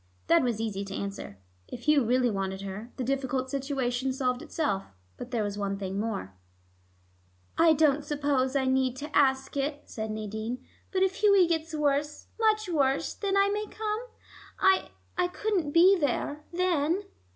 [0.25, 1.37] That was easy to answer.
[1.67, 4.85] If Hugh really wanted her, the difficult situation solved itself.
[5.15, 6.33] But there was one thing more.
[7.55, 12.67] "I don't suppose I need ask it," said Nadine, "but if Hughie gets worse, much
[12.67, 13.99] worse, then I may come?
[14.59, 17.03] I I couldn't be there, then."